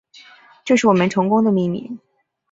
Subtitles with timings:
[0.65, 1.99] 这是我们成功的秘密